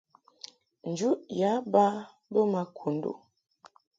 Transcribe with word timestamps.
Njuʼ 0.89 1.15
yǎ 1.39 1.51
ba 1.71 1.85
bə 2.31 2.39
ma 2.51 2.61
Kundu. 2.77 3.11